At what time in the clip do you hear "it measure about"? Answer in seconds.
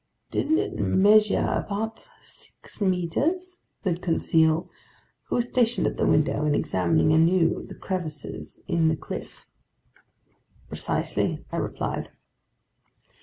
0.57-2.09